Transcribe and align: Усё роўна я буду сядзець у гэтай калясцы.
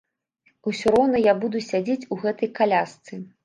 Усё 0.71 0.93
роўна 0.95 1.21
я 1.23 1.33
буду 1.45 1.63
сядзець 1.69 2.09
у 2.17 2.21
гэтай 2.25 2.55
калясцы. 2.61 3.25